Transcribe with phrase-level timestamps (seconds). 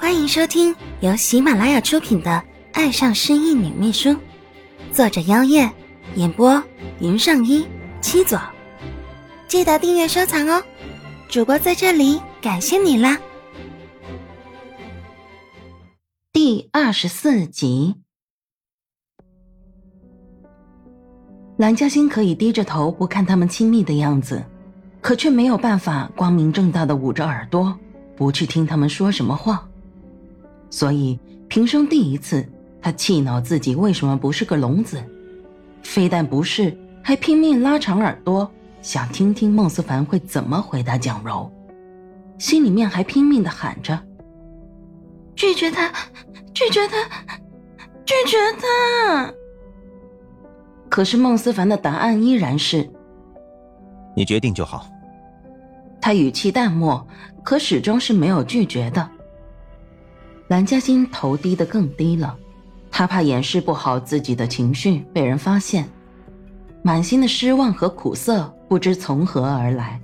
[0.00, 2.30] 欢迎收听由喜马拉雅出品的
[2.72, 4.08] 《爱上失忆女秘书》，
[4.90, 5.70] 作者：妖夜，
[6.14, 6.60] 演播：
[7.00, 7.66] 云上一
[8.00, 8.40] 七左。
[9.46, 10.64] 记得订阅收藏哦！
[11.28, 13.18] 主播在这里感谢你啦！
[16.32, 17.96] 第二十四集，
[21.58, 24.42] 蓝嘉欣可以低着头不看他们亲密的样子，
[25.02, 27.78] 可却没有办法光明正大的捂着耳朵
[28.16, 29.66] 不去听他们说什么话。
[30.70, 31.18] 所以，
[31.48, 32.48] 平生第一次，
[32.80, 35.02] 他气恼自己为什么不是个聋子，
[35.82, 41.50] 非但不是，还拼命拉长耳朵，想听听孟思凡会怎么回答蒋柔，
[42.38, 44.00] 心里面还拼命的喊着
[45.34, 45.92] ：“拒绝他，
[46.54, 46.96] 拒绝他，
[48.06, 49.34] 拒绝他。”
[50.88, 52.88] 可是孟思凡的答案依然是
[54.16, 54.86] ：“你决定就好。”
[56.00, 57.06] 他语气淡漠，
[57.42, 59.10] 可始终是没有拒绝的。
[60.50, 62.36] 蓝嘉欣头低得更低了，
[62.90, 65.88] 她怕掩饰不好自己的情绪被人发现，
[66.82, 70.00] 满心的失望和苦涩不知从何而来。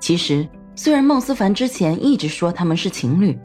[0.00, 3.38] 其实，虽然孟思凡之前一直说他们是情侣，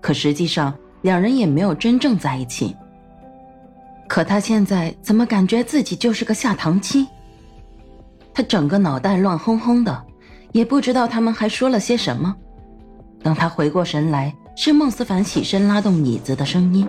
[0.00, 2.74] 可实际上两人也没有真正在一起。
[4.08, 7.06] 可他现在怎么感觉自己就是个下堂妻？
[8.34, 10.04] 他整个脑袋乱哄哄的，
[10.50, 12.34] 也不知道他们还说了些什么。
[13.22, 14.34] 等他回过神来。
[14.60, 16.84] 是孟思凡起身拉动椅子的声音，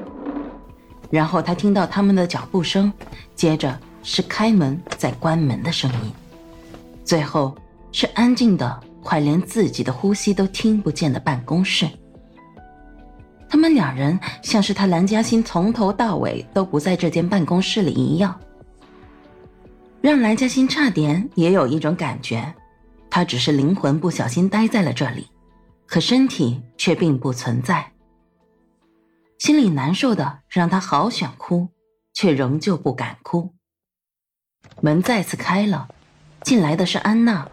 [1.11, 2.91] 然后他听到他们的脚步声，
[3.35, 6.11] 接着是开门再关门的声音，
[7.05, 7.55] 最后
[7.91, 11.87] 是安静的快连自己的呼吸都听不见的办公室。
[13.47, 18.35] 他们两人像是他蓝嘉欣从头到尾都不在这间办公室里一样，
[20.01, 22.51] 让蓝嘉欣差点也有一种感觉，
[23.11, 25.27] 他只是灵魂不小心待在了这里。
[25.89, 27.93] 可身体却并不存在，
[29.39, 31.69] 心里难受的让他好想哭，
[32.13, 33.55] 却仍旧不敢哭。
[34.81, 35.89] 门再次开了，
[36.43, 37.49] 进来的是安娜。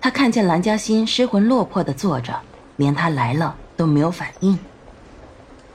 [0.00, 2.40] 她看见蓝嘉欣失魂落魄的坐着，
[2.76, 4.58] 连他来了都没有反应。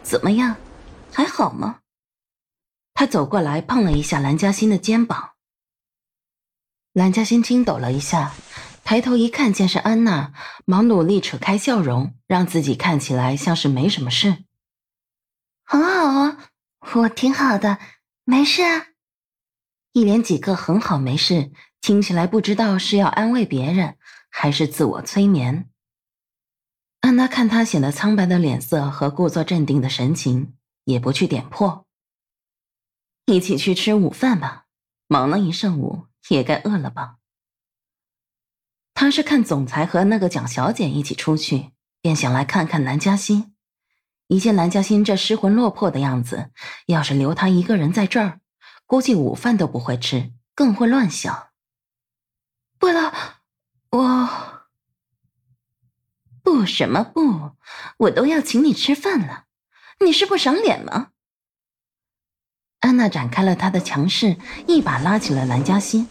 [0.02, 0.56] 怎么样，
[1.14, 1.80] 还好吗？
[2.96, 5.34] 他走过来碰了一下蓝嘉欣的肩膀。
[6.94, 8.34] 蓝嘉欣轻抖了一下。
[8.84, 10.34] 抬头一看见是安娜，
[10.66, 14.44] 忙努力扯开笑容，让自己看起来像是没什么事。
[15.64, 16.38] 很好啊，
[16.96, 17.80] 我挺好的，
[18.26, 18.88] 没事啊。
[19.94, 23.98] 一连几个很好没事，听起来不知道是要安慰别人，
[24.30, 25.70] 还是自我催眠。
[27.00, 31.86] 安娜看他显得苍白的脸色和故作镇定的神情，也不去点破。
[33.26, 34.66] 一起去吃午饭吧，
[35.08, 37.16] 忙了一上午，也该饿了吧。
[39.04, 43.54] 他是看总裁和那个蒋小姐一起出去，便想来看看南嘉欣。
[44.28, 46.52] 一见南嘉欣这失魂落魄的样子，
[46.86, 48.40] 要是留他一个人在这儿，
[48.86, 51.50] 估计午饭都不会吃，更会乱想。
[52.80, 53.14] 不了，
[53.90, 54.30] 我
[56.42, 57.58] 不什么不，
[57.98, 59.48] 我都要请你吃饭了，
[60.00, 61.10] 你是不赏脸吗？
[62.80, 66.08] 安娜展开了她的强势，一把拉起了蓝嘉欣。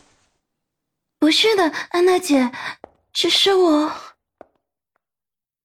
[1.18, 2.50] 不是的，安娜姐，
[3.12, 3.92] 只是我。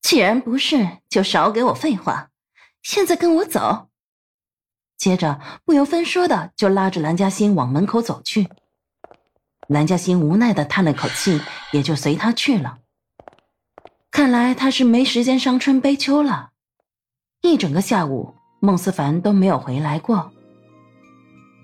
[0.02, 2.30] 既然不是，就少给我废话，
[2.82, 3.90] 现在跟我走。
[4.98, 8.50] 接着不由分说的就拉着蓝嘉欣往门口走去。
[9.68, 11.42] 蓝嘉欣无奈的叹了口气，
[11.72, 12.80] 也就随他去了。
[14.12, 16.52] 看来他是没时间伤春悲秋了。
[17.42, 20.32] 一整个下午，孟思凡都没有回来过。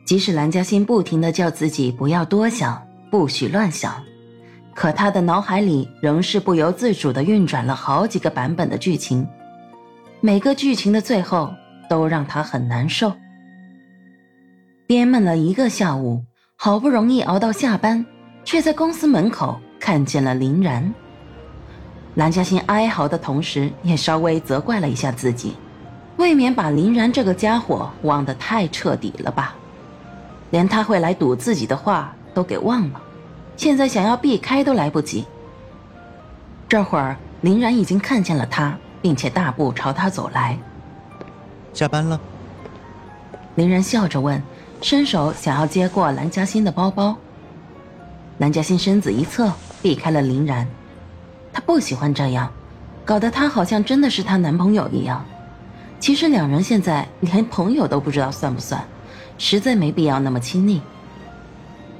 [0.06, 2.88] 即使蓝嘉欣不停的叫自己不要多想。
[3.10, 4.04] 不许乱想，
[4.76, 9.28] 可他的脑海里仍是不由自主的运转了好几个版本的剧情，
[10.20, 11.54] 每个剧情的最后
[11.90, 13.14] 都让他很难受。
[14.88, 16.24] 憋闷了一个下午，
[16.56, 18.06] 好不容易熬到下班，
[18.44, 20.94] 却在公司门口看见了林然。
[22.16, 25.56] 蓝嘉欣哀嚎的同时，也稍微责怪了一下自己，
[26.18, 29.56] 未免把林然这个家伙忘得太彻底了吧，
[30.50, 32.14] 连他会来堵自己的话。
[32.36, 33.00] 都给忘了，
[33.56, 35.26] 现在想要避开都来不及。
[36.68, 40.58] 这会儿林然已经看见了他，并且大步朝他走来。
[41.74, 42.20] 下班了？
[43.56, 44.42] 林然笑着问，
[44.82, 47.16] 伸手想要接过蓝嘉欣的包包。
[48.40, 49.52] 蓝嘉欣身子一侧，
[49.82, 50.68] 避开了林然。
[51.52, 52.52] 她不喜欢这样，
[53.06, 55.24] 搞得她好像真的是她男朋友一样。
[56.00, 58.84] 其实两人现在连朋友都不知道算不算，
[59.38, 60.82] 实在没必要那么亲昵。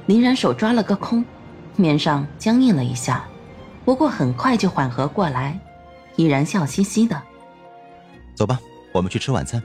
[0.06, 1.24] 林然手抓了个空，
[1.76, 3.24] 面上僵硬了一下，
[3.84, 5.58] 不过很快就缓和过来，
[6.16, 7.20] 依然笑嘻嘻的。
[8.34, 8.58] 走吧，
[8.92, 9.62] 我们去吃晚餐。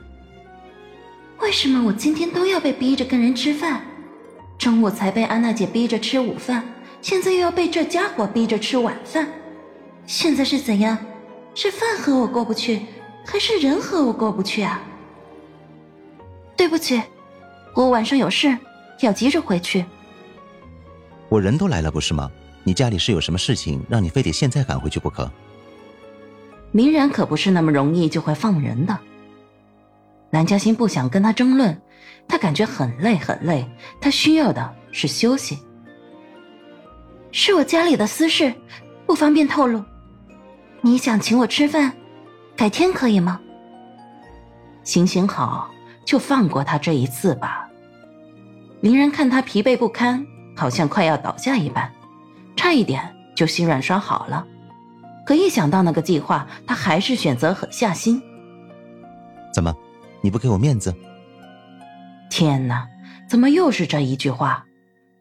[1.39, 3.81] 为什么我今天都要被逼着跟人吃饭？
[4.57, 6.63] 中午才被安娜姐逼着吃午饭，
[7.01, 9.27] 现在又要被这家伙逼着吃晚饭。
[10.05, 10.97] 现在是怎样？
[11.55, 12.81] 是饭和我过不去，
[13.25, 14.81] 还是人和我过不去啊？
[16.55, 17.01] 对不起，
[17.73, 18.57] 我晚上有事，
[19.01, 19.85] 要急着回去。
[21.29, 22.29] 我人都来了，不是吗？
[22.63, 25.31] 你家里是有什么事情，让你非得现在赶回去不可？
[26.71, 28.97] 林然可不是那么容易就会放人的。
[30.31, 31.79] 蓝嘉欣不想跟他争论，
[32.27, 33.67] 他感觉很累很累，
[34.01, 35.57] 他需要的是休息。
[37.31, 38.53] 是我家里的私事，
[39.05, 39.83] 不方便透露。
[40.81, 41.93] 你想请我吃饭，
[42.55, 43.39] 改天可以吗？
[44.83, 45.69] 行行好，
[46.05, 47.67] 就放过他这一次吧。
[48.81, 50.25] 林然看他疲惫不堪，
[50.59, 51.89] 好像快要倒下一般，
[52.57, 54.45] 差一点就心软刷好了。
[55.25, 58.21] 可一想到那个计划，他还是选择狠下心。
[59.53, 59.73] 怎么？
[60.21, 60.93] 你不给我面子？
[62.29, 62.85] 天哪，
[63.29, 64.65] 怎么又是这一句话？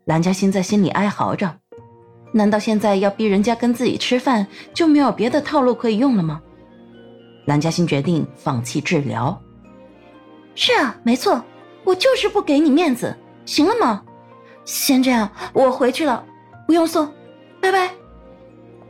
[0.06, 1.55] 蓝嘉欣在心里哀嚎着。
[2.32, 4.44] 难道现在要逼人家跟自己吃饭，
[4.75, 6.43] 就没有别的套路可以用了吗？
[7.46, 9.40] 蓝嘉欣决定放弃治疗。
[10.56, 11.40] 是啊，没错，
[11.85, 14.02] 我就是不给你面子，行了吗？
[14.69, 16.23] 先这样，我回去了，
[16.67, 17.11] 不用送，
[17.59, 17.91] 拜拜。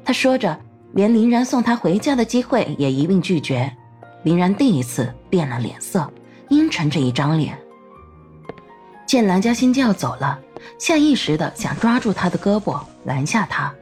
[0.05, 0.59] 他说着，
[0.95, 3.73] 连林然送他回家的机会也一并拒绝。
[4.25, 6.13] 林然第一次变了脸色，
[6.49, 7.57] 阴沉着一张脸。
[9.07, 10.37] 见蓝嘉欣就要走了，
[10.81, 13.73] 下意识的想抓住他的胳膊拦下他，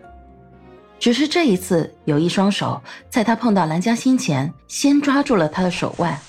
[0.99, 2.79] 只是这一次有一双手
[3.09, 6.21] 在他碰到蓝嘉欣前先抓住了他的手腕。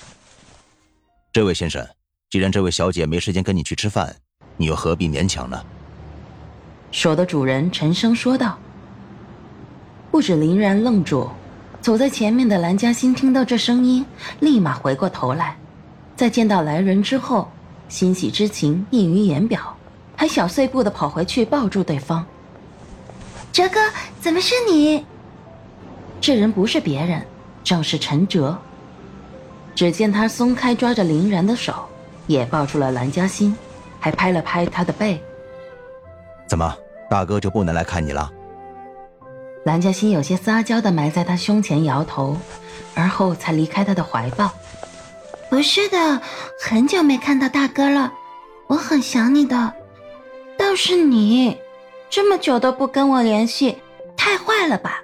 [1.30, 1.86] 这位先生，
[2.30, 4.16] 既然这位小姐没时间跟你去吃饭，
[4.58, 5.58] 你又何必勉强呢？
[6.90, 8.58] 手的主人沉声说道。
[10.10, 11.28] 不止林然愣住。
[11.80, 14.04] 走在前面的蓝嘉欣听到这声音，
[14.40, 15.56] 立马回过头来，
[16.16, 17.48] 在见到来人之后，
[17.88, 19.76] 欣喜之情溢于言表，
[20.16, 22.26] 还小碎步的跑回去抱住对方。
[23.52, 23.78] 哲哥，
[24.20, 25.06] 怎么是你？
[26.20, 27.24] 这人不是别人，
[27.62, 28.58] 正是陈哲。
[29.76, 31.72] 只见他松开抓着林然的手，
[32.26, 33.56] 也抱住了蓝嘉欣，
[34.00, 35.22] 还拍了拍他的背。
[36.46, 36.76] 怎么，
[37.10, 38.30] 大哥就不能来看你了？
[39.64, 42.36] 蓝嘉欣有些撒娇的埋在他胸前摇头，
[42.94, 44.50] 而后才离开他的怀抱。
[45.50, 46.20] 不是的，
[46.60, 48.12] 很久没看到大哥了，
[48.66, 49.74] 我很想你的。
[50.56, 51.58] 倒是你，
[52.08, 53.76] 这么久都不跟我联系，
[54.16, 55.02] 太坏了吧？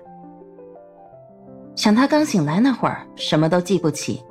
[1.76, 4.22] 想他刚醒来那会儿什么都记不起，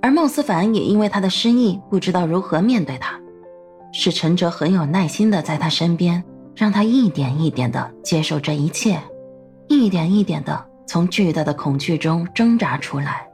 [0.00, 3.18] 而孟思凡也因为他的失忆不知道如何面对他。
[3.92, 6.24] 是陈哲很有耐心的在他身边，
[6.56, 8.98] 让他一点一点的接受这一切。
[9.68, 13.26] 一点一点的从巨大的恐惧中挣扎出来。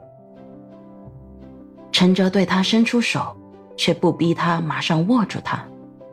[1.91, 3.35] 陈哲对他伸出手，
[3.75, 5.65] 却不逼他马上握住他，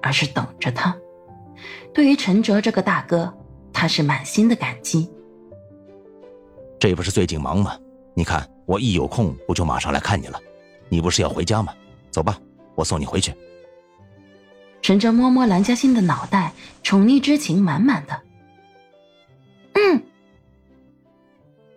[0.02, 0.96] 而是等着他。
[1.92, 3.32] 对于陈哲这个大哥，
[3.72, 5.08] 他是满心的感激。
[6.78, 7.76] 这不是最近忙吗？
[8.14, 10.40] 你看我一有空，不就马上来看你了？
[10.88, 11.72] 你不是要回家吗？
[12.10, 12.38] 走吧，
[12.74, 13.32] 我送你回去。
[14.82, 16.52] 陈哲摸摸蓝嘉欣的脑袋，
[16.82, 18.20] 宠溺之情满满的。
[19.74, 20.02] 嗯。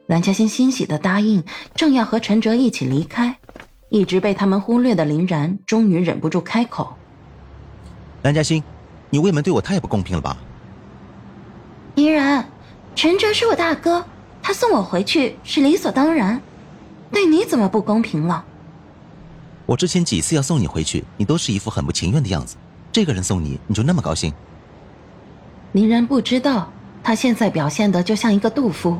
[0.07, 1.43] 蓝嘉欣欣喜的答应，
[1.75, 3.37] 正要和陈哲一起离开，
[3.89, 6.95] 一直被他们忽略的林然终于忍不住开口
[8.23, 8.63] ：“蓝嘉欣，
[9.09, 10.37] 你未免对我太不公平了吧？”
[11.95, 12.47] 林然，
[12.95, 14.05] 陈哲是我大哥，
[14.41, 16.41] 他送我回去是理所当然，
[17.11, 18.45] 对你怎么不公平了？
[19.65, 22.55] 我之前几次要送你回去，你都是一副很不情愿的样子，
[22.91, 24.33] 这个人送你，你就那么高兴？
[25.71, 26.71] 林然不知道，
[27.03, 28.97] 他现在表现的就像一个杜夫。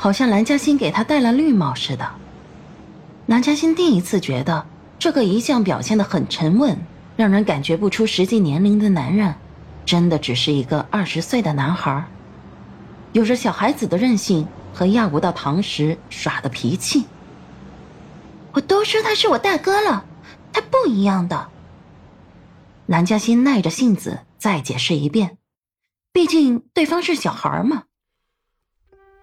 [0.00, 2.08] 好像蓝嘉欣给他戴了绿帽似的。
[3.26, 4.64] 蓝嘉欣第一次觉得，
[4.96, 6.78] 这个一向表现的很沉稳，
[7.16, 9.34] 让人感觉不出实际年龄的男人，
[9.84, 12.04] 真的只是一个二十岁的男孩，
[13.10, 17.04] 有着小孩子的任性和压不到糖时耍的脾气。
[18.52, 20.04] 我都说他是我大哥了，
[20.52, 21.48] 他不一样的。
[22.88, 25.36] 蓝嘉欣耐着性子再解释一遍，
[26.10, 27.82] 毕竟对方是小孩嘛。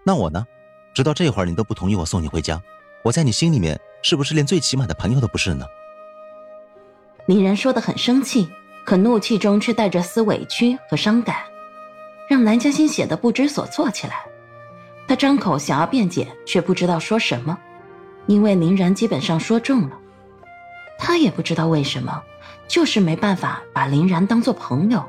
[0.04, 0.46] 那我呢？
[0.94, 2.62] 直到这会儿，你都不同意我送你回家，
[3.04, 5.66] 我在你心里面是不是连最起码的朋友都不是呢？
[7.26, 8.48] 林然说的很生气，
[8.86, 11.38] 可怒气中却带着丝委屈和伤感，
[12.30, 14.28] 让南嘉欣显得不知所措起来。
[15.08, 17.58] 他张口想要辩解，却不知道说什么，
[18.28, 20.00] 因为林然基本上说中了。
[20.98, 22.24] 他也不知道为什么，
[22.68, 25.04] 就是没办法把林然当做朋友，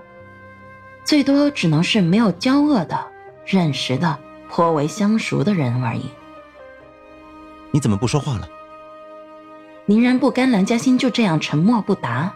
[1.05, 3.07] 最多只能是没有交恶的、
[3.45, 4.19] 认识的。
[4.49, 6.09] 颇为相熟的人而已。
[7.73, 8.49] 你怎么不说话了？
[9.87, 12.33] 林然不甘蓝嘉欣就这样沉默不答。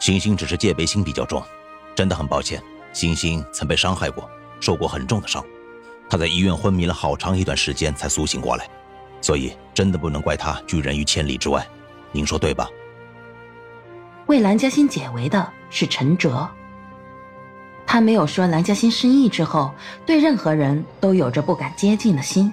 [0.00, 1.40] 星星只是戒备心比较重，
[1.94, 2.60] 真的很抱歉。
[2.92, 4.28] 星星曾被伤害过，
[4.58, 5.42] 受过很重的伤，
[6.10, 8.68] 他在医院昏迷了好长一段时间才苏醒过来，
[9.20, 11.64] 所以真的不能怪他拒人于千里之外。
[12.14, 12.70] 您说对吧？
[14.26, 16.48] 为蓝嘉欣解围的是陈哲。
[17.84, 19.74] 他没有说蓝嘉欣失忆之后
[20.06, 22.50] 对任何人都有着不敢接近的心。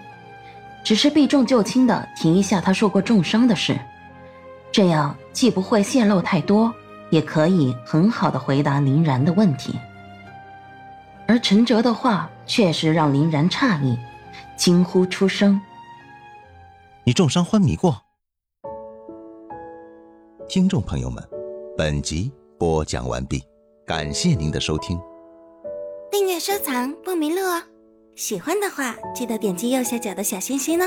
[0.84, 3.80] 只是避重就轻的提一下他受过重伤的事，
[4.72, 6.74] 这样既不会泄露太多，
[7.12, 9.77] 也可以很好的回答林然的问题。
[11.27, 13.96] 而陈哲的话确实让林然诧异，
[14.58, 15.62] 惊呼出声
[17.06, 18.01] ：“你重伤昏迷过？”
[20.51, 21.25] 听众朋友们，
[21.77, 22.29] 本集
[22.60, 23.41] 播讲完毕，
[23.86, 25.00] 感谢您的收听。
[26.12, 27.63] 订阅收藏不迷路哦。
[28.17, 30.86] 喜欢的话，记得点击右下角的小心心呢。